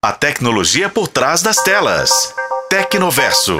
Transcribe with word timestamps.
A 0.00 0.12
tecnologia 0.12 0.88
por 0.88 1.08
trás 1.08 1.42
das 1.42 1.56
telas. 1.56 2.32
Tecnoverso. 2.70 3.58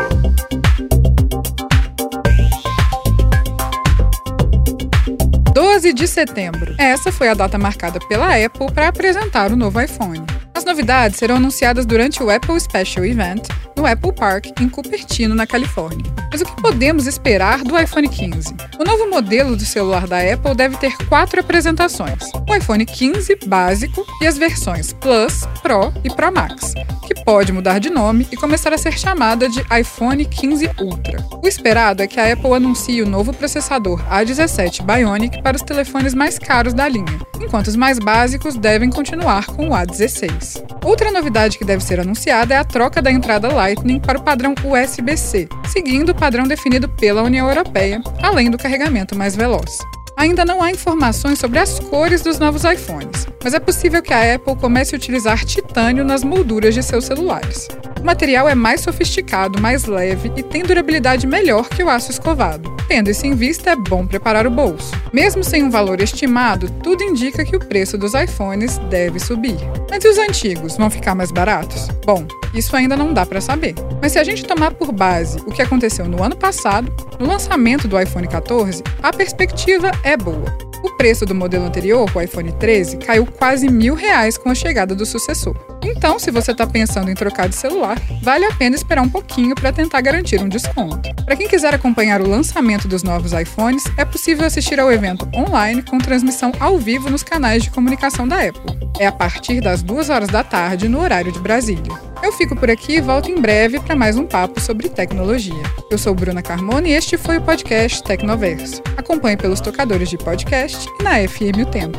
Doze 5.53 5.93
de 5.93 6.07
setembro. 6.07 6.77
Essa 6.79 7.11
foi 7.11 7.29
a 7.29 7.35
data 7.35 7.59
marcada 7.59 7.99
pela 8.07 8.29
Apple 8.37 8.73
para 8.73 8.87
apresentar 8.87 9.51
o 9.51 9.57
novo 9.57 9.81
iPhone. 9.81 10.25
As 10.55 10.65
novidades 10.65 11.19
serão 11.19 11.35
anunciadas 11.35 11.85
durante 11.85 12.23
o 12.23 12.31
Apple 12.31 12.61
Special 12.61 13.05
Event 13.05 13.49
no 13.79 13.87
Apple 13.87 14.13
Park, 14.13 14.47
em 14.61 14.69
Cupertino, 14.69 15.37
na 15.37 15.47
Califórnia. 15.47 16.05
Mas 16.31 16.41
o 16.41 16.45
que 16.45 16.61
podemos 16.61 17.07
esperar 17.07 17.63
do 17.63 17.79
iPhone 17.79 18.09
15? 18.09 18.55
O 18.79 18.85
novo 18.85 19.09
modelo 19.09 19.57
do 19.57 19.65
celular 19.65 20.07
da 20.09 20.19
Apple 20.19 20.55
deve 20.55 20.77
ter 20.77 20.97
quatro 21.09 21.41
apresentações: 21.41 22.25
o 22.49 22.55
iPhone 22.55 22.85
15 22.85 23.39
básico 23.47 24.05
e 24.21 24.27
as 24.27 24.37
versões 24.37 24.93
Plus, 24.93 25.47
Pro 25.63 25.93
e 26.03 26.11
Pro 26.11 26.33
Max, 26.33 26.75
que 27.07 27.15
pode 27.25 27.53
mudar 27.53 27.79
de 27.79 27.89
nome 27.89 28.27
e 28.33 28.37
começar 28.37 28.73
a 28.73 28.79
ser 28.79 28.99
chamada 28.99 29.49
de 29.49 29.61
iPhone 29.81 30.25
15 30.25 30.71
Ultra. 30.81 31.25
O 31.41 31.47
esperado 31.47 32.03
é 32.03 32.09
que 32.09 32.19
a 32.19 32.33
Apple 32.33 32.55
anuncie 32.55 33.01
o 33.01 33.09
novo 33.09 33.33
processador 33.33 34.03
A17 34.11 34.83
Bionic 34.83 35.41
para 35.41 35.57
os 35.57 35.63
telefones 35.63 36.15
mais 36.15 36.37
caros 36.37 36.75
da 36.75 36.89
linha, 36.89 37.19
enquanto 37.41 37.69
os 37.69 37.77
mais 37.77 37.99
básicos 37.99 38.57
devem 38.57 38.91
continuar 38.91 39.47
com 39.47 39.69
o 39.69 39.73
A16. 39.73 40.63
Outra 40.85 41.11
novidade 41.11 41.59
que 41.59 41.65
deve 41.65 41.83
ser 41.83 42.01
anunciada 42.01 42.55
é 42.55 42.59
a 42.59 42.65
troca 42.65 43.03
da 43.03 43.11
entrada 43.11 43.53
Lightning 43.53 44.01
para 44.01 44.19
o 44.19 44.23
padrão 44.23 44.55
USB-C, 44.65 45.49
seguindo 45.69 46.11
o 46.11 46.15
padrão 46.15 46.45
definido 46.45 46.89
pela 46.89 47.23
União 47.23 47.49
Europeia, 47.49 48.03
além 48.23 48.51
do 48.51 48.59
carregamento 48.59 49.17
mais 49.17 49.37
veloz. 49.37 49.79
Ainda 50.19 50.45
não 50.45 50.61
há 50.61 50.73
informações 50.73 51.39
sobre 51.39 51.61
as 51.61 51.79
cores 51.79 52.23
dos 52.23 52.41
novos 52.41 52.65
iPhones, 52.65 53.29
mas 53.43 53.55
é 53.55 53.61
possível 53.61 54.03
que 54.03 54.13
a 54.13 54.35
Apple 54.35 54.57
comece 54.57 54.93
a 54.95 54.99
utilizar 54.99 55.45
titânio 55.45 56.05
nas 56.05 56.25
molduras 56.25 56.75
de 56.75 56.83
seus 56.83 57.05
celulares. 57.05 57.69
O 58.01 58.05
material 58.05 58.49
é 58.49 58.55
mais 58.55 58.81
sofisticado, 58.81 59.61
mais 59.61 59.85
leve 59.85 60.33
e 60.37 60.43
tem 60.43 60.63
durabilidade 60.63 61.27
melhor 61.27 61.69
que 61.69 61.83
o 61.83 61.91
aço 61.91 62.11
escovado. 62.11 62.77
Tendo 62.87 63.11
isso 63.11 63.27
em 63.27 63.35
vista, 63.35 63.71
é 63.71 63.77
bom 63.77 64.07
preparar 64.07 64.47
o 64.47 64.51
bolso. 64.51 64.93
Mesmo 65.13 65.45
sem 65.45 65.63
um 65.63 65.71
valor 65.71 66.01
estimado, 66.01 66.71
tudo 66.83 67.03
indica 67.03 67.45
que 67.45 67.57
o 67.57 67.61
preço 67.61 67.99
dos 67.99 68.15
iPhones 68.15 68.79
deve 68.91 69.19
subir. 69.19 69.59
Mas 69.91 70.05
e 70.05 70.09
os 70.09 70.17
antigos 70.17 70.77
vão 70.77 70.89
ficar 70.89 71.15
mais 71.15 71.31
baratos? 71.31 71.89
Bom, 72.07 72.27
isso 72.55 72.75
ainda 72.75 72.97
não 72.97 73.13
dá 73.13 73.27
para 73.27 73.41
saber. 73.41 73.75
Mas 74.01 74.13
se 74.13 74.19
a 74.19 74.25
gente 74.25 74.45
tomar 74.45 74.73
por 74.73 74.93
base 74.93 75.39
o 75.41 75.51
que 75.51 75.61
aconteceu 75.61 76.07
no 76.07 76.23
ano 76.23 76.37
passado, 76.37 76.91
no 77.19 77.27
lançamento 77.27 77.87
do 77.87 78.01
iPhone 78.01 78.27
14, 78.27 78.83
a 79.03 79.13
perspectiva 79.13 79.91
é 80.03 80.17
boa. 80.17 80.57
O 80.83 80.97
preço 80.97 81.27
do 81.27 81.35
modelo 81.35 81.67
anterior, 81.67 82.09
o 82.15 82.21
iPhone 82.21 82.53
13, 82.53 82.99
caiu 82.99 83.27
quase 83.27 83.69
mil 83.69 83.95
reais 83.95 84.39
com 84.39 84.49
a 84.49 84.55
chegada 84.55 84.95
do 84.95 85.05
sucessor. 85.05 85.57
Então, 85.83 86.19
se 86.19 86.31
você 86.31 86.53
está 86.53 86.67
pensando 86.67 87.11
em 87.11 87.15
trocar 87.15 87.49
de 87.49 87.57
celular, 87.57 88.01
vale 88.23 88.45
a 88.45 88.55
pena 88.55 88.77
esperar 88.77 89.03
um 89.03 89.09
pouquinho 89.09 89.55
para 89.55 89.73
tentar 89.73 90.01
garantir 90.01 90.41
um 90.43 90.49
desconto. 90.49 91.09
Para 91.25 91.37
quem 91.37 91.49
quiser 91.49 91.75
acompanhar 91.75 92.21
o 92.21 92.29
lançamento 92.29 92.89
dos 92.89 93.03
novos 93.03 93.33
iPhones, 93.33 93.85
é 93.97 94.05
possível 94.05 94.47
assistir 94.47 94.81
ao 94.81 94.93
evento 94.93 95.29
online 95.35 95.83
com 95.83 95.99
transmissão 95.99 96.53
ao 96.59 96.79
vivo 96.79 97.11
nos 97.11 97.23
canais 97.23 97.63
de 97.63 97.71
comunicação 97.71 98.27
da 98.27 98.37
Apple. 98.37 98.79
É 98.99 99.07
a 99.07 99.13
partir 99.13 99.61
das 99.61 99.83
2 99.83 100.11
horas 100.11 100.29
da 100.29 100.43
tarde 100.43 100.89
no 100.89 101.01
horário 101.01 101.33
de 101.33 101.39
Brasília. 101.39 102.09
Eu 102.23 102.33
fico 102.33 102.57
por 102.57 102.71
aqui 102.71 102.97
e 102.97 103.01
volto 103.01 103.31
em 103.31 103.41
breve 103.41 103.79
para 103.81 103.95
mais 103.95 104.17
um 104.17 104.27
papo 104.27 104.61
sobre 104.61 104.89
tecnologia. 104.89 105.63
Eu 105.91 105.97
sou 105.97 106.15
Bruna 106.15 106.43
Carmona 106.43 106.89
e 106.89 106.93
este 106.93 107.17
foi 107.17 107.39
o 107.39 107.43
podcast 107.43 108.03
Tecnoverso. 108.03 108.83
Acompanhe 108.97 109.37
pelos 109.37 109.61
tocadores 109.61 110.09
de 110.09 110.19
podcast 110.19 110.89
e 110.99 111.03
na 111.03 111.17
FM 111.29 111.63
O 111.63 111.67
Tempo. 111.67 111.99